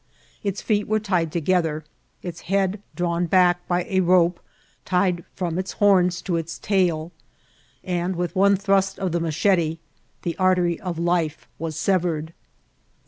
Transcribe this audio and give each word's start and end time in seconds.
Its 0.43 0.63
feet 0.63 0.87
M 0.87 0.87
INCIDENTS 0.87 0.87
OP 0.87 0.87
TRilTBL. 0.87 0.89
were 0.89 1.05
tied 1.25 1.31
together, 1.31 1.85
its 2.23 2.39
head 2.39 2.81
drawn 2.95 3.27
back 3.27 3.67
by 3.67 3.83
a 3.87 3.99
rope 3.99 4.39
tied 4.83 5.23
from 5.35 5.59
its 5.59 5.73
horns 5.73 6.23
to 6.23 6.37
its 6.37 6.57
tail, 6.57 7.11
and 7.83 8.15
with 8.15 8.35
one 8.35 8.55
thrust 8.55 8.97
of 8.97 9.11
the 9.11 9.19
ma 9.19 9.29
chete 9.29 9.77
the 10.23 10.35
artery 10.37 10.79
of 10.79 10.97
life 10.97 11.47
was 11.59 11.75
severed. 11.75 12.33